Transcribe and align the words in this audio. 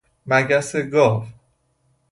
مگس 0.25 0.71
گاو 0.91 1.17